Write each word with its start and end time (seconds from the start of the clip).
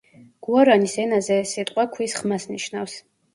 გუარანის 0.45 0.95
ენაზე 1.03 1.37
ეს 1.41 1.51
სიტყვა 1.59 1.85
„ქვის 1.97 2.17
ხმას“ 2.23 2.49
ნიშნავს. 2.55 2.99